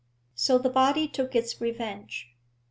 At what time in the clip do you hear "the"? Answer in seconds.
0.57-0.71